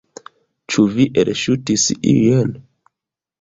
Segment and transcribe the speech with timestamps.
[0.75, 2.51] Ĉu vi elŝutis iujn?